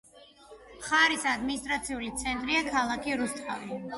მხარის 0.77 1.25
ადმინისტრაციული 1.33 2.09
ცენტრია 2.23 2.65
ქალაქი 2.73 3.21
რუსთავი. 3.23 3.79